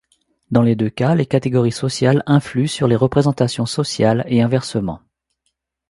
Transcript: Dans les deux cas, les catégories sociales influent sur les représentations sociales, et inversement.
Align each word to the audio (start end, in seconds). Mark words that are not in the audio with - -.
Dans 0.49 0.63
les 0.63 0.75
deux 0.75 0.89
cas, 0.89 1.13
les 1.13 1.27
catégories 1.27 1.71
sociales 1.71 2.23
influent 2.25 2.67
sur 2.67 2.87
les 2.87 2.95
représentations 2.95 3.67
sociales, 3.67 4.25
et 4.27 4.41
inversement. 4.41 5.01